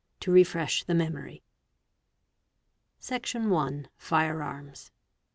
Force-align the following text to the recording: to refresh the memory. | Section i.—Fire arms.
to 0.19 0.31
refresh 0.31 0.83
the 0.83 0.95
memory. 0.95 1.43
| 2.17 2.99
Section 2.99 3.53
i.—Fire 3.53 4.41
arms. 4.41 4.89